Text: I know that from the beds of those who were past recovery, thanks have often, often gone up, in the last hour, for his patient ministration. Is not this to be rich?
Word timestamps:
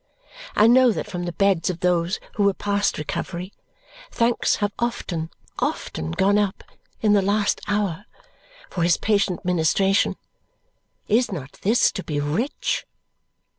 I 0.55 0.65
know 0.65 0.91
that 0.93 1.05
from 1.05 1.25
the 1.25 1.31
beds 1.31 1.69
of 1.69 1.81
those 1.81 2.19
who 2.33 2.41
were 2.45 2.55
past 2.55 2.97
recovery, 2.97 3.53
thanks 4.09 4.55
have 4.55 4.71
often, 4.79 5.29
often 5.59 6.09
gone 6.09 6.39
up, 6.39 6.63
in 7.01 7.13
the 7.13 7.21
last 7.21 7.61
hour, 7.67 8.05
for 8.71 8.81
his 8.81 8.97
patient 8.97 9.45
ministration. 9.45 10.15
Is 11.07 11.31
not 11.31 11.59
this 11.61 11.91
to 11.91 12.03
be 12.03 12.19
rich? 12.19 12.87